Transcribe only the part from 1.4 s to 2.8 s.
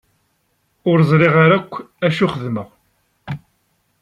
ara akk acu xedmeɣ.